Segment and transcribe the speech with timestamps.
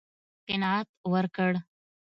[0.47, 1.53] قناعت ورکړ.